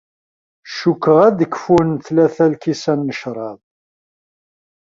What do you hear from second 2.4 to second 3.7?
n lkisan n ccrab.